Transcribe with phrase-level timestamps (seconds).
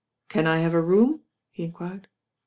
[0.29, 1.21] "Can I have a room?"
[1.51, 2.07] he enquired.